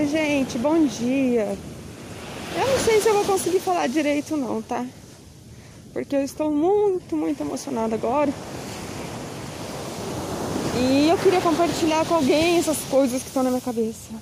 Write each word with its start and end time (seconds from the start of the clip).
Oi, 0.00 0.06
gente, 0.06 0.56
bom 0.56 0.86
dia. 0.86 1.58
Eu 2.56 2.66
não 2.66 2.78
sei 2.78 3.02
se 3.02 3.08
eu 3.08 3.12
vou 3.12 3.22
conseguir 3.22 3.60
falar 3.60 3.86
direito, 3.86 4.34
não, 4.34 4.62
tá? 4.62 4.86
Porque 5.92 6.16
eu 6.16 6.24
estou 6.24 6.50
muito, 6.50 7.14
muito 7.14 7.42
emocionada 7.42 7.96
agora. 7.96 8.32
E 10.74 11.06
eu 11.06 11.18
queria 11.18 11.42
compartilhar 11.42 12.06
com 12.06 12.14
alguém 12.14 12.56
essas 12.56 12.78
coisas 12.88 13.20
que 13.20 13.28
estão 13.28 13.42
na 13.42 13.50
minha 13.50 13.60
cabeça. 13.60 14.14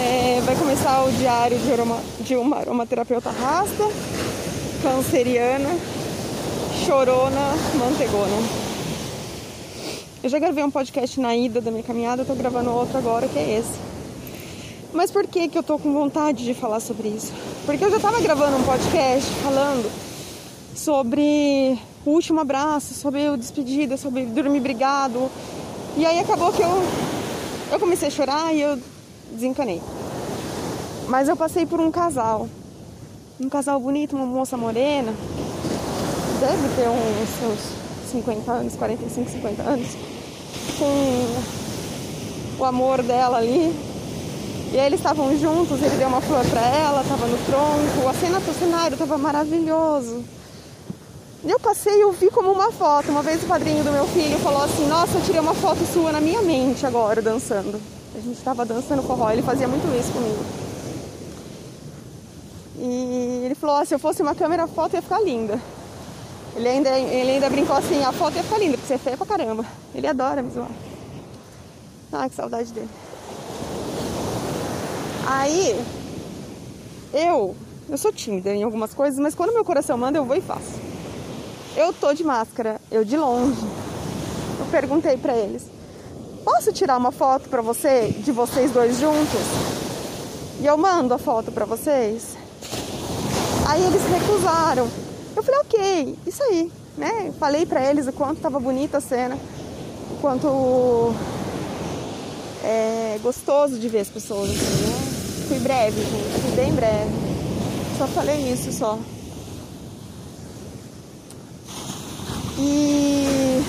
É, 0.00 0.40
vai 0.46 0.56
começar 0.56 1.04
o 1.04 1.12
diário 1.12 1.58
de, 1.58 1.70
aroma, 1.70 2.00
de 2.20 2.34
uma 2.34 2.56
aromaterapeuta 2.56 3.30
rasta, 3.30 3.84
canceriana, 4.82 5.68
chorona, 6.86 7.52
mantegona. 7.74 8.67
Eu 10.20 10.28
já 10.28 10.40
gravei 10.40 10.64
um 10.64 10.70
podcast 10.70 11.20
na 11.20 11.36
ida 11.36 11.60
da 11.60 11.70
minha 11.70 11.84
caminhada, 11.84 12.22
eu 12.22 12.26
tô 12.26 12.34
gravando 12.34 12.72
outro 12.72 12.98
agora, 12.98 13.28
que 13.28 13.38
é 13.38 13.60
esse. 13.60 13.78
Mas 14.92 15.12
por 15.12 15.24
que 15.28 15.46
que 15.46 15.56
eu 15.56 15.62
tô 15.62 15.78
com 15.78 15.92
vontade 15.92 16.44
de 16.44 16.54
falar 16.54 16.80
sobre 16.80 17.06
isso? 17.06 17.32
Porque 17.64 17.84
eu 17.84 17.90
já 17.90 18.00
tava 18.00 18.20
gravando 18.20 18.56
um 18.56 18.64
podcast 18.64 19.30
falando 19.44 19.88
sobre 20.74 21.78
o 22.04 22.10
último 22.10 22.40
abraço, 22.40 22.94
sobre 22.94 23.28
o 23.28 23.36
despedida, 23.36 23.96
sobre 23.96 24.24
dormir 24.24 24.58
brigado. 24.58 25.30
E 25.96 26.04
aí 26.04 26.18
acabou 26.18 26.52
que 26.52 26.62
eu, 26.62 26.82
eu 27.70 27.78
comecei 27.78 28.08
a 28.08 28.10
chorar 28.10 28.52
e 28.52 28.60
eu 28.60 28.76
desencanei. 29.30 29.80
Mas 31.06 31.28
eu 31.28 31.36
passei 31.36 31.64
por 31.64 31.78
um 31.78 31.92
casal. 31.92 32.48
Um 33.40 33.48
casal 33.48 33.78
bonito, 33.78 34.16
uma 34.16 34.26
moça 34.26 34.56
morena. 34.56 35.14
Deve 36.40 36.74
ter 36.74 36.88
uns 36.88 37.28
seus 37.38 37.77
50 38.08 38.50
anos, 38.50 38.74
45, 38.76 39.30
50 39.30 39.62
anos, 39.62 39.88
com 40.78 41.26
o 42.58 42.64
amor 42.64 43.02
dela 43.02 43.38
ali. 43.38 43.74
E 44.72 44.78
aí 44.78 44.86
eles 44.86 45.00
estavam 45.00 45.36
juntos, 45.38 45.80
ele 45.82 45.96
deu 45.96 46.08
uma 46.08 46.20
flor 46.20 46.44
pra 46.46 46.60
ela, 46.60 47.02
tava 47.08 47.26
no 47.26 47.38
tronco, 47.46 48.08
a 48.08 48.14
cena 48.14 48.38
do 48.38 48.58
cenário 48.58 48.96
tava 48.96 49.16
maravilhoso. 49.16 50.22
E 51.44 51.50
eu 51.50 51.58
passei 51.60 51.94
e 51.94 52.00
eu 52.00 52.12
vi 52.12 52.30
como 52.30 52.50
uma 52.50 52.70
foto. 52.72 53.10
Uma 53.10 53.22
vez 53.22 53.42
o 53.42 53.46
padrinho 53.46 53.84
do 53.84 53.92
meu 53.92 54.06
filho 54.08 54.38
falou 54.40 54.62
assim, 54.62 54.86
nossa, 54.86 55.16
eu 55.16 55.22
tirei 55.22 55.40
uma 55.40 55.54
foto 55.54 55.78
sua 55.92 56.12
na 56.12 56.20
minha 56.20 56.42
mente 56.42 56.84
agora, 56.84 57.22
dançando. 57.22 57.80
A 58.14 58.20
gente 58.20 58.36
estava 58.36 58.64
dançando 58.64 59.02
forró, 59.02 59.30
ele 59.30 59.42
fazia 59.42 59.68
muito 59.68 59.86
isso 59.98 60.12
comigo. 60.12 60.44
E 62.80 63.42
ele 63.44 63.54
falou, 63.54 63.80
oh, 63.80 63.84
se 63.84 63.94
eu 63.94 63.98
fosse 63.98 64.20
uma 64.20 64.34
câmera, 64.34 64.66
foto 64.66 64.94
ia 64.94 65.02
ficar 65.02 65.20
linda. 65.20 65.60
Ele 66.56 66.68
ainda, 66.68 66.90
ele 66.90 67.30
ainda 67.30 67.48
brincou 67.50 67.76
assim, 67.76 68.02
a 68.02 68.12
foto 68.12 68.36
ia 68.36 68.42
ficar 68.42 68.58
linda, 68.58 68.76
porque 68.76 68.88
você 68.88 68.94
é 68.94 68.98
feia 68.98 69.16
pra 69.16 69.26
caramba. 69.26 69.64
Ele 69.94 70.06
adora 70.06 70.42
me 70.42 70.50
zoar. 70.50 70.70
Ah, 72.12 72.28
que 72.28 72.34
saudade 72.34 72.72
dele. 72.72 72.88
Aí, 75.26 75.78
eu, 77.12 77.54
eu 77.88 77.98
sou 77.98 78.12
tímida 78.12 78.52
em 78.54 78.62
algumas 78.62 78.94
coisas, 78.94 79.18
mas 79.18 79.34
quando 79.34 79.52
meu 79.52 79.64
coração 79.64 79.96
manda, 79.98 80.18
eu 80.18 80.24
vou 80.24 80.36
e 80.36 80.40
faço. 80.40 80.80
Eu 81.76 81.92
tô 81.92 82.12
de 82.12 82.24
máscara, 82.24 82.80
eu 82.90 83.04
de 83.04 83.16
longe. 83.16 83.60
Eu 84.58 84.66
perguntei 84.70 85.16
para 85.16 85.36
eles: 85.36 85.66
"Posso 86.44 86.72
tirar 86.72 86.96
uma 86.96 87.12
foto 87.12 87.48
para 87.48 87.62
você 87.62 88.10
de 88.10 88.32
vocês 88.32 88.72
dois 88.72 88.98
juntos?" 88.98 89.40
E 90.60 90.66
eu 90.66 90.76
mando 90.76 91.14
a 91.14 91.18
foto 91.18 91.52
para 91.52 91.64
vocês. 91.64 92.36
Aí 93.68 93.80
eles 93.84 94.02
recusaram. 94.02 94.88
Eu 95.38 95.42
falei, 95.44 95.60
ok, 95.60 96.18
isso 96.26 96.42
aí, 96.42 96.72
né? 96.96 97.32
Falei 97.38 97.64
para 97.64 97.80
eles 97.88 98.08
o 98.08 98.12
quanto 98.12 98.40
tava 98.40 98.58
bonita 98.58 98.98
a 98.98 99.00
cena, 99.00 99.38
o 100.10 100.16
quanto 100.20 101.14
é 102.64 103.20
gostoso 103.22 103.78
de 103.78 103.88
ver 103.88 104.00
as 104.00 104.08
pessoas, 104.08 104.50
assim, 104.50 104.56
né? 104.58 105.46
Fui 105.46 105.58
breve, 105.60 106.00
gente, 106.00 106.40
fui 106.40 106.56
bem 106.56 106.72
breve. 106.72 107.12
Só 107.96 108.08
falei 108.08 108.52
isso 108.52 108.72
só. 108.72 108.98
E 112.58 113.62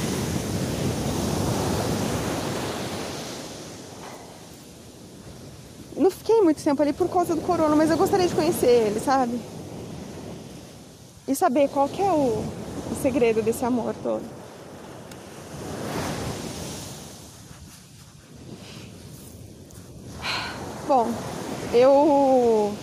não 5.95 6.09
fiquei 6.09 6.41
muito 6.41 6.63
tempo 6.63 6.81
ali 6.81 6.93
por 6.93 7.07
causa 7.09 7.35
do 7.35 7.41
corona, 7.41 7.75
mas 7.75 7.91
eu 7.91 7.97
gostaria 7.97 8.27
de 8.27 8.33
conhecer 8.33 8.87
ele, 8.87 8.99
sabe? 8.99 9.39
E 11.29 11.35
saber 11.35 11.69
qual 11.69 11.87
que 11.87 12.01
é 12.01 12.11
o, 12.11 12.43
o 12.91 12.95
segredo 13.03 13.43
desse 13.43 13.63
amor 13.63 13.93
todo. 14.01 14.23
Bom, 20.87 21.07
eu 21.71 22.73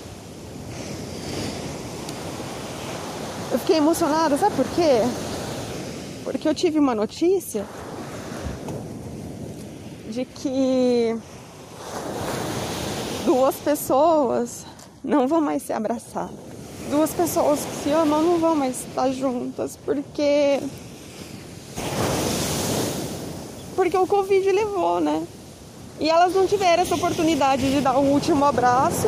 eu 3.50 3.58
fiquei 3.58 3.78
emocionada, 3.78 4.38
sabe 4.38 4.54
por 4.54 4.66
quê? 4.76 5.00
Porque 6.22 6.48
eu 6.48 6.54
tive 6.54 6.78
uma 6.78 6.94
notícia 6.94 7.66
de 10.08 10.24
que 10.24 11.18
duas 13.24 13.56
pessoas 13.56 14.64
não 15.02 15.26
vão 15.26 15.40
mais 15.40 15.64
se 15.64 15.72
abraçar 15.72 16.30
duas 16.90 17.12
pessoas 17.12 17.60
que 17.60 17.84
se 17.84 17.90
amam 17.90 18.22
não 18.22 18.38
vão 18.38 18.54
mais 18.54 18.80
estar 18.80 19.10
juntas 19.10 19.78
porque 19.84 20.60
porque 23.74 23.96
o 23.96 24.06
Covid 24.06 24.50
levou, 24.52 25.00
né? 25.00 25.26
E 26.00 26.08
elas 26.08 26.34
não 26.34 26.46
tiveram 26.46 26.82
essa 26.82 26.94
oportunidade 26.94 27.70
de 27.70 27.80
dar 27.80 27.98
o 27.98 28.02
último 28.02 28.44
abraço. 28.44 29.06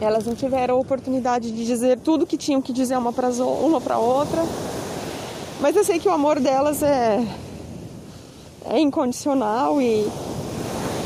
Elas 0.00 0.24
não 0.24 0.34
tiveram 0.34 0.76
a 0.76 0.78
oportunidade 0.78 1.50
de 1.50 1.64
dizer 1.64 1.98
tudo 1.98 2.26
que 2.26 2.36
tinham 2.36 2.62
que 2.62 2.72
dizer 2.72 2.96
uma 2.96 3.12
para 3.12 3.28
uma 3.28 3.98
outra. 3.98 4.44
Mas 5.60 5.74
eu 5.74 5.84
sei 5.84 5.98
que 5.98 6.08
o 6.08 6.12
amor 6.12 6.38
delas 6.38 6.82
é 6.82 7.18
é 8.70 8.78
incondicional 8.78 9.80
e 9.80 10.06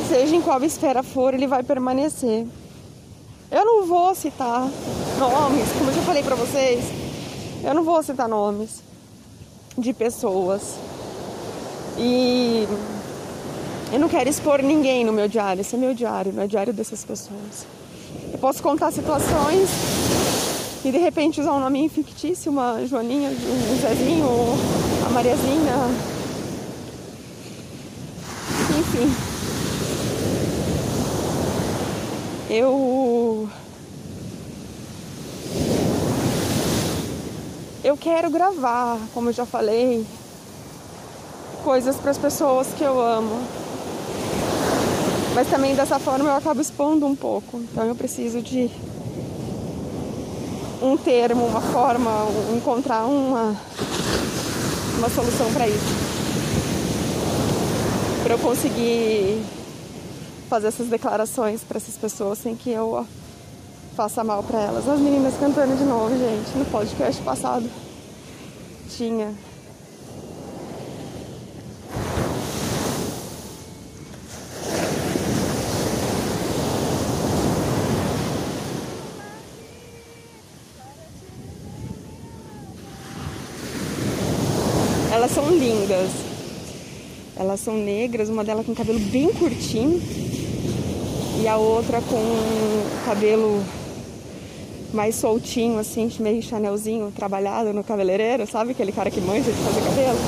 seja 0.08 0.34
em 0.34 0.42
qual 0.42 0.62
esfera 0.64 1.02
for, 1.02 1.32
ele 1.32 1.46
vai 1.46 1.62
permanecer. 1.62 2.46
Eu 3.52 3.66
não 3.66 3.86
vou 3.86 4.14
citar 4.14 4.66
nomes, 5.18 5.68
como 5.76 5.90
eu 5.90 5.94
já 5.94 6.00
falei 6.00 6.22
pra 6.22 6.34
vocês, 6.34 6.86
eu 7.62 7.74
não 7.74 7.84
vou 7.84 8.02
citar 8.02 8.26
nomes 8.26 8.82
de 9.76 9.92
pessoas. 9.92 10.76
E 11.98 12.66
eu 13.92 14.00
não 14.00 14.08
quero 14.08 14.30
expor 14.30 14.62
ninguém 14.62 15.04
no 15.04 15.12
meu 15.12 15.28
diário, 15.28 15.60
esse 15.60 15.74
é 15.74 15.78
meu 15.78 15.92
diário, 15.92 16.32
não 16.32 16.44
é 16.44 16.46
diário 16.46 16.72
dessas 16.72 17.04
pessoas. 17.04 17.66
Eu 18.32 18.38
posso 18.38 18.62
contar 18.62 18.90
situações 18.90 19.68
e 20.82 20.90
de 20.90 20.96
repente 20.96 21.38
usar 21.38 21.52
um 21.52 21.60
nome 21.60 21.86
fictício, 21.90 22.50
uma 22.50 22.82
Joaninha, 22.86 23.28
um 23.28 23.80
Zezinho, 23.82 24.28
a 25.06 25.10
Mariazinha. 25.10 25.74
Enfim. 28.78 29.31
Eu. 32.54 33.48
Eu 37.82 37.96
quero 37.96 38.28
gravar, 38.28 38.98
como 39.14 39.30
eu 39.30 39.32
já 39.32 39.46
falei, 39.46 40.06
coisas 41.64 41.96
para 41.96 42.10
as 42.10 42.18
pessoas 42.18 42.66
que 42.76 42.84
eu 42.84 43.00
amo. 43.00 43.40
Mas 45.34 45.48
também 45.48 45.74
dessa 45.74 45.98
forma 45.98 46.28
eu 46.28 46.36
acabo 46.36 46.60
expondo 46.60 47.06
um 47.06 47.16
pouco. 47.16 47.56
Então 47.56 47.86
eu 47.86 47.94
preciso 47.94 48.42
de 48.42 48.70
um 50.82 50.94
termo, 50.98 51.46
uma 51.46 51.62
forma, 51.62 52.10
encontrar 52.54 53.06
uma, 53.06 53.56
uma 54.98 55.08
solução 55.08 55.50
para 55.54 55.66
isso. 55.66 55.96
Para 58.22 58.34
eu 58.34 58.38
conseguir 58.38 59.42
fazer 60.52 60.66
essas 60.66 60.88
declarações 60.88 61.64
para 61.64 61.78
essas 61.78 61.96
pessoas 61.96 62.38
sem 62.40 62.54
que 62.54 62.68
eu 62.68 63.06
faça 63.96 64.22
mal 64.22 64.42
para 64.42 64.60
elas. 64.60 64.86
As 64.86 65.00
meninas 65.00 65.32
cantando 65.40 65.74
de 65.74 65.82
novo, 65.82 66.10
gente, 66.10 66.58
no 66.58 66.66
podcast 66.66 67.22
passado 67.22 67.66
tinha. 68.90 69.32
Elas 85.10 85.30
são 85.30 85.48
lindas. 85.48 86.10
Elas 87.34 87.60
são 87.60 87.74
negras, 87.74 88.28
uma 88.28 88.44
delas 88.44 88.66
com 88.66 88.74
cabelo 88.74 88.98
bem 88.98 89.32
curtinho 89.32 89.98
e 91.42 91.48
a 91.48 91.56
outra 91.56 92.00
com 92.00 93.04
cabelo 93.04 93.64
mais 94.94 95.16
soltinho, 95.16 95.76
assim, 95.76 96.08
meio 96.20 96.40
chanelzinho 96.40 97.10
trabalhado 97.10 97.72
no 97.72 97.82
cabeleireiro, 97.82 98.46
sabe? 98.46 98.70
Aquele 98.70 98.92
cara 98.92 99.10
que 99.10 99.20
manja 99.20 99.50
de 99.50 99.58
fazer 99.58 99.80
cabelo. 99.80 100.18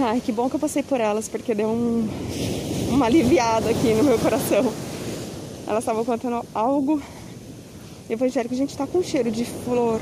Ai, 0.00 0.20
que 0.20 0.30
bom 0.32 0.50
que 0.50 0.56
eu 0.56 0.60
passei 0.60 0.82
por 0.82 1.00
elas, 1.00 1.28
porque 1.28 1.54
deu 1.54 1.68
um, 1.68 2.06
uma 2.90 3.06
aliviada 3.06 3.70
aqui 3.70 3.94
no 3.94 4.04
meu 4.04 4.18
coração. 4.18 4.70
Elas 5.66 5.82
estavam 5.82 6.04
contando 6.04 6.44
algo 6.54 7.00
evangélico. 8.10 8.54
A 8.54 8.58
gente 8.58 8.76
tá 8.76 8.86
com 8.86 8.98
um 8.98 9.02
cheiro 9.02 9.30
de 9.30 9.46
flor 9.46 9.98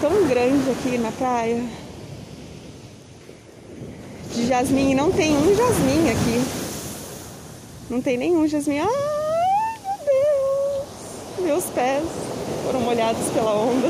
tão 0.00 0.26
grande 0.26 0.70
aqui 0.70 0.96
na 0.96 1.12
praia. 1.12 1.62
De 4.34 4.46
jasmim. 4.46 4.94
Não 4.94 5.12
tem 5.12 5.36
um 5.36 5.54
jasmim 5.54 6.08
aqui. 6.08 6.59
Não 7.90 8.00
tem 8.00 8.16
nenhum 8.16 8.46
jasmim. 8.46 8.78
Ai, 8.78 8.86
meu 9.82 9.98
Deus. 10.06 11.40
Meus 11.40 11.64
pés 11.64 12.04
foram 12.64 12.80
molhados 12.82 13.28
pela 13.30 13.52
onda. 13.52 13.88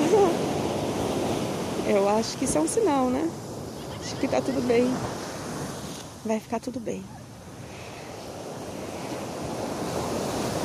Eu 1.86 2.08
acho 2.08 2.38
que 2.38 2.46
isso 2.46 2.56
é 2.56 2.60
um 2.62 2.66
sinal, 2.66 3.10
né? 3.10 3.28
Acho 4.00 4.16
que 4.16 4.26
tá 4.26 4.40
tudo 4.40 4.66
bem. 4.66 4.90
Vai 6.24 6.40
ficar 6.40 6.60
tudo 6.60 6.80
bem. 6.80 7.04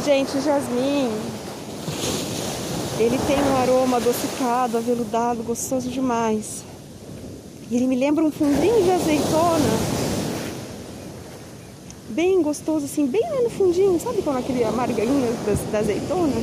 Gente, 0.06 0.38
o 0.38 0.42
jasmim, 0.42 1.12
ele 3.00 3.20
tem 3.28 3.38
um 3.38 3.58
aroma 3.58 3.98
adocicado, 3.98 4.78
aveludado, 4.78 5.44
gostoso 5.44 5.90
demais. 5.90 6.64
Ele 7.70 7.88
me 7.88 7.98
lembra 7.98 8.24
um 8.24 8.32
fundinho 8.32 8.82
de 8.82 8.92
azeitona. 8.92 9.95
Bem 12.16 12.42
gostoso, 12.42 12.86
assim, 12.86 13.06
bem 13.06 13.30
lá 13.30 13.42
no 13.42 13.50
fundinho. 13.50 14.00
Sabe 14.00 14.22
como 14.22 14.40
aquele 14.40 14.64
amargainho 14.64 15.34
da, 15.46 15.54
da 15.70 15.80
azeitona? 15.80 16.34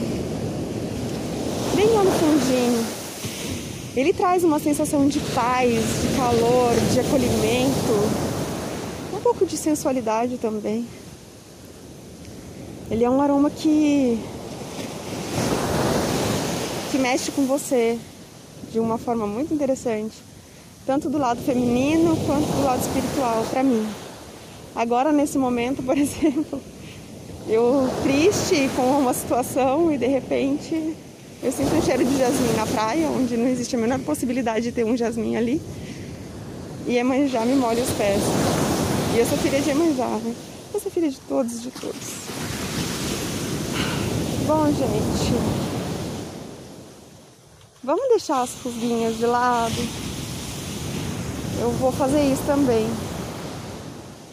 Bem 1.75 1.87
lá 1.87 2.05
no 2.05 2.11
fundinho. 2.11 2.85
Ele 3.97 4.13
traz 4.13 4.45
uma 4.45 4.59
sensação 4.59 5.09
de 5.09 5.19
paz, 5.35 5.73
de 5.73 6.15
calor, 6.15 6.75
de 6.93 7.01
acolhimento. 7.01 8.11
Um 9.15 9.21
pouco 9.21 9.47
de 9.47 9.57
sensualidade 9.57 10.37
também. 10.37 10.87
Ele 12.91 13.03
é 13.03 13.09
um 13.09 13.23
aroma 13.23 13.49
que 13.49 14.21
que 16.91 16.99
mexe 16.99 17.31
com 17.31 17.47
você 17.47 17.99
de 18.71 18.79
uma 18.79 18.99
forma 18.99 19.27
muito 19.27 19.55
interessante, 19.55 20.17
tanto 20.85 21.09
do 21.09 21.17
lado 21.17 21.41
feminino 21.41 22.15
quanto 22.27 22.45
do 22.45 22.63
lado 22.63 22.83
espiritual 22.83 23.47
para 23.51 23.63
mim. 23.63 23.89
Agora 24.75 25.13
nesse 25.13 25.37
momento, 25.39 25.83
por 25.83 25.97
exemplo, 25.99 26.61
eu 27.49 27.89
triste 28.03 28.71
com 28.75 28.83
uma 28.83 29.13
situação 29.13 29.93
e 29.93 29.99
de 29.99 30.07
repente 30.07 30.97
eu 31.43 31.51
sinto 31.51 31.75
um 31.75 31.83
cheiro 31.83 32.05
de 32.05 32.17
jasmim 32.19 32.53
na 32.57 32.65
praia, 32.67 33.09
onde 33.09 33.37
não 33.37 33.49
existe 33.49 33.75
a 33.75 33.79
menor 33.79 33.99
possibilidade 34.01 34.67
de 34.67 34.73
ter 34.73 34.85
um 34.85 34.97
jasmim 34.97 35.35
ali. 35.35 35.61
E 36.87 36.97
Emanjá 36.97 37.45
me 37.45 37.55
molha 37.55 37.83
os 37.83 37.91
pés. 37.91 38.23
E 39.15 39.19
eu 39.19 39.27
sou 39.27 39.37
filha 39.39 39.61
de 39.61 39.71
Emanjá, 39.71 40.07
né? 40.07 40.35
Eu 40.73 40.81
sou 40.81 40.91
filha 40.91 41.11
de 41.11 41.19
todos, 41.21 41.61
de 41.61 41.71
todos. 41.73 42.23
Bom, 44.47 44.67
gente, 44.67 45.35
vamos 47.83 48.09
deixar 48.09 48.43
as 48.43 48.51
pulguinhas 48.51 49.19
de 49.19 49.27
lado. 49.27 49.89
Eu 51.61 51.71
vou 51.73 51.93
fazer 51.93 52.23
isso 52.23 52.43
também. 52.47 52.87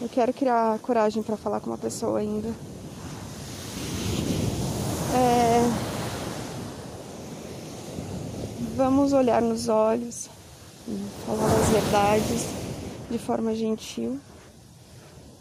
Eu 0.00 0.08
quero 0.08 0.32
criar 0.32 0.78
coragem 0.78 1.22
para 1.22 1.36
falar 1.36 1.60
com 1.60 1.68
uma 1.68 1.76
pessoa 1.76 2.20
ainda. 2.20 2.48
É... 5.14 5.60
Vamos 8.76 9.12
olhar 9.12 9.42
nos 9.42 9.68
olhos, 9.68 10.30
falar 11.26 11.54
as 11.54 11.68
verdades 11.68 12.46
de 13.10 13.18
forma 13.18 13.54
gentil, 13.54 14.18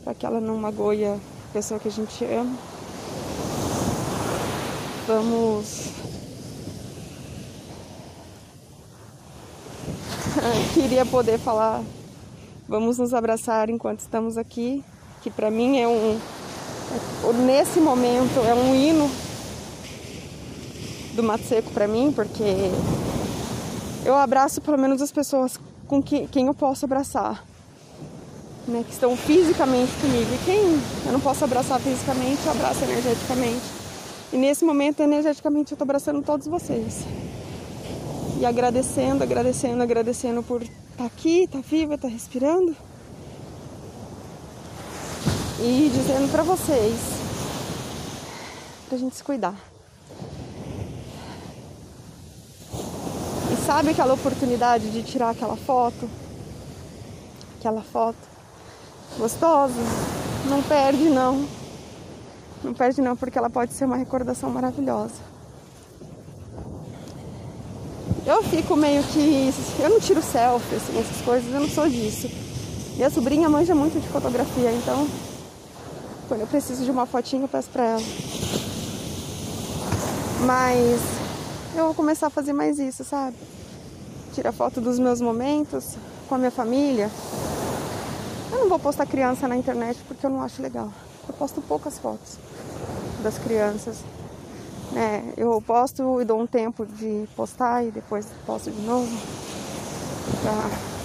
para 0.04 0.14
que 0.14 0.26
ela 0.26 0.42
não 0.42 0.58
magoe 0.58 1.06
a 1.06 1.18
pessoa 1.54 1.80
que 1.80 1.88
a 1.88 1.92
gente 1.92 2.26
ama. 2.26 2.58
Vamos. 5.08 5.92
Queria 10.74 11.06
poder 11.06 11.40
falar. 11.40 11.82
Vamos 12.70 13.00
nos 13.00 13.16
abraçar 13.16 13.68
enquanto 13.68 14.02
estamos 14.02 14.38
aqui, 14.38 14.84
que 15.24 15.32
para 15.32 15.50
mim 15.50 15.80
é 15.80 15.88
um. 15.88 16.20
Nesse 17.44 17.80
momento 17.80 18.40
é 18.48 18.54
um 18.54 18.76
hino 18.76 19.10
do 21.16 21.24
Mato 21.24 21.44
Seco 21.46 21.72
para 21.72 21.88
mim, 21.88 22.14
porque 22.16 22.44
eu 24.06 24.16
abraço 24.16 24.62
pelo 24.62 24.78
menos 24.78 25.02
as 25.02 25.12
pessoas 25.12 25.60
com 25.88 26.00
que, 26.00 26.28
quem 26.28 26.46
eu 26.46 26.54
posso 26.54 26.86
abraçar, 26.86 27.44
né, 28.68 28.84
que 28.86 28.94
estão 28.94 29.18
fisicamente 29.18 29.92
comigo. 30.00 30.30
E 30.32 30.46
quem 30.46 30.62
eu 31.08 31.12
não 31.12 31.20
posso 31.20 31.44
abraçar 31.44 31.80
fisicamente, 31.80 32.46
eu 32.46 32.52
abraço 32.52 32.84
energeticamente. 32.84 33.66
E 34.32 34.38
nesse 34.38 34.64
momento, 34.64 35.02
energeticamente, 35.02 35.72
eu 35.72 35.76
estou 35.76 35.86
abraçando 35.86 36.22
todos 36.22 36.46
vocês. 36.46 37.04
E 38.40 38.46
agradecendo, 38.46 39.22
agradecendo, 39.22 39.84
agradecendo 39.84 40.42
por 40.42 40.62
estar 40.62 40.78
tá 40.98 41.06
aqui, 41.06 41.44
estar 41.44 41.60
tá 41.60 41.66
viva, 41.70 41.96
estar 41.96 42.08
tá 42.08 42.14
respirando. 42.14 42.74
E 45.60 45.92
dizendo 45.94 46.32
para 46.32 46.42
vocês, 46.44 46.98
pra 48.88 48.98
gente 48.98 49.14
se 49.18 49.24
cuidar. 49.26 49.56
E 53.52 53.66
sabe 53.66 53.90
aquela 53.90 54.14
oportunidade 54.14 54.90
de 54.90 55.04
tirar 55.04 55.32
aquela 55.32 55.58
foto? 55.58 56.10
Aquela 57.60 57.82
foto 57.82 58.18
gostosa? 59.18 59.82
Não 60.50 60.64
perde 60.64 61.10
não. 61.10 61.46
Não 62.64 62.74
perde 62.74 63.02
não, 63.02 63.18
porque 63.18 63.38
ela 63.38 63.50
pode 63.50 63.74
ser 63.74 63.84
uma 63.84 63.98
recordação 63.98 64.50
maravilhosa. 64.50 65.29
Eu 68.30 68.44
fico 68.44 68.76
meio 68.76 69.02
que. 69.06 69.52
Eu 69.80 69.90
não 69.90 70.00
tiro 70.00 70.22
selfie, 70.22 70.76
assim, 70.76 71.00
essas 71.00 71.20
coisas, 71.26 71.52
eu 71.52 71.60
não 71.60 71.68
sou 71.68 71.90
disso. 71.90 72.30
Minha 72.96 73.10
sobrinha 73.10 73.50
manja 73.50 73.74
muito 73.74 74.00
de 74.00 74.08
fotografia, 74.08 74.72
então 74.72 75.08
quando 76.28 76.42
eu 76.42 76.48
preciso 76.48 76.86
de 76.86 76.92
uma 76.92 77.08
fotinha 77.08 77.42
eu 77.42 77.48
peço 77.48 77.72
pra 77.72 77.84
ela. 77.86 78.04
Mas 80.46 81.02
eu 81.76 81.86
vou 81.86 81.96
começar 81.96 82.28
a 82.28 82.30
fazer 82.30 82.54
mais 82.54 82.78
isso, 82.78 83.04
sabe? 83.04 83.36
Tirar 84.36 84.52
foto 84.52 84.80
dos 84.80 85.00
meus 85.00 85.20
momentos 85.20 85.96
com 86.28 86.36
a 86.36 86.38
minha 86.38 86.52
família. 86.52 87.10
Eu 88.52 88.60
não 88.60 88.70
vou 88.70 88.78
postar 88.78 89.08
criança 89.08 89.48
na 89.48 89.58
internet 89.58 89.98
porque 90.08 90.24
eu 90.24 90.30
não 90.30 90.44
acho 90.44 90.62
legal. 90.62 90.94
Eu 91.28 91.34
posto 91.34 91.64
poucas 91.64 91.98
fotos 91.98 92.38
das 93.24 93.40
crianças. 93.40 93.98
É, 94.96 95.34
eu 95.38 95.62
posto 95.66 96.22
e 96.22 96.26
dou 96.26 96.42
um 96.42 96.48
tempo 96.48 96.86
de 96.86 97.28
postar 97.36 97.84
e 97.84 97.92
depois 97.92 98.26
posto 98.46 98.72
de 98.72 98.82
novo. 98.82 99.10
Pra 100.42 100.54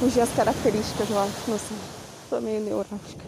fugir 0.00 0.21
as 0.21 0.33
características, 0.35 1.11
eu 1.11 1.19
acho. 1.19 1.50
Não 1.50 1.59
sei. 1.59 1.76
Tô 2.31 2.41
meio 2.41 2.61
neurótica. 2.61 3.25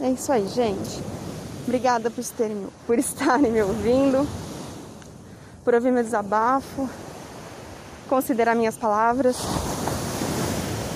É 0.00 0.10
isso 0.10 0.32
aí, 0.32 0.46
gente. 0.48 1.02
Obrigada 1.64 2.10
por, 2.10 2.24
terem, 2.24 2.66
por 2.86 2.98
estarem 2.98 3.52
me 3.52 3.62
ouvindo, 3.62 4.26
por 5.64 5.74
ouvir 5.74 5.92
meu 5.92 6.02
desabafo, 6.02 6.88
considerar 8.08 8.56
minhas 8.56 8.76
palavras. 8.76 9.36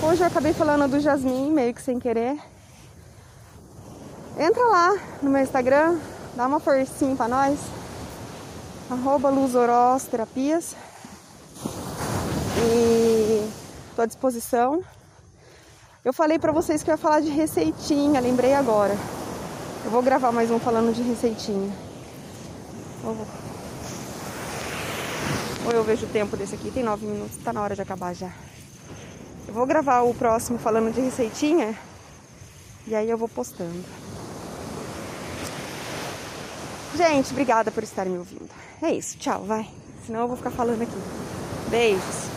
Hoje 0.03 0.21
eu 0.21 0.27
acabei 0.27 0.53
falando 0.53 0.89
do 0.89 0.99
Jasmim, 0.99 1.51
meio 1.51 1.73
que 1.73 1.81
sem 1.81 1.99
querer. 1.99 2.37
Entra 4.37 4.63
lá 4.65 4.97
no 5.21 5.29
meu 5.29 5.41
Instagram, 5.41 5.97
dá 6.37 6.45
uma 6.45 6.59
forcinha 6.59 7.15
pra 7.15 7.27
nós. 7.27 7.59
Arroba 8.91 9.29
Terapias. 10.09 10.75
E 12.59 13.49
tô 13.95 14.03
à 14.03 14.05
disposição. 14.05 14.83
Eu 16.05 16.13
falei 16.13 16.37
pra 16.37 16.51
vocês 16.51 16.83
que 16.83 16.91
eu 16.91 16.93
ia 16.93 16.97
falar 16.97 17.21
de 17.21 17.29
receitinha, 17.29 18.21
lembrei 18.21 18.53
agora. 18.53 18.95
Eu 19.83 19.89
vou 19.89 20.01
gravar 20.01 20.31
mais 20.31 20.51
um 20.51 20.59
falando 20.59 20.93
de 20.93 21.01
receitinha. 21.01 21.73
Ou 25.65 25.71
eu 25.71 25.83
vejo 25.83 26.05
o 26.05 26.09
tempo 26.09 26.37
desse 26.37 26.55
aqui, 26.55 26.71
tem 26.71 26.83
nove 26.83 27.05
minutos, 27.05 27.37
tá 27.43 27.51
na 27.51 27.61
hora 27.61 27.75
de 27.75 27.81
acabar 27.81 28.13
já. 28.13 28.31
Eu 29.47 29.53
vou 29.53 29.65
gravar 29.65 30.01
o 30.03 30.13
próximo 30.13 30.59
falando 30.59 30.93
de 30.93 31.01
receitinha 31.01 31.75
e 32.85 32.95
aí 32.95 33.09
eu 33.09 33.17
vou 33.17 33.27
postando. 33.27 34.06
Gente, 36.97 37.29
obrigada 37.31 37.69
por 37.69 37.83
estarem 37.83 38.11
me 38.11 38.17
ouvindo. 38.17 38.49
É 38.81 38.91
isso, 38.91 39.19
tchau, 39.19 39.43
vai. 39.43 39.69
Senão 40.03 40.21
eu 40.21 40.27
vou 40.27 40.35
ficar 40.35 40.49
falando 40.49 40.81
aqui. 40.81 40.97
Beijos. 41.69 42.36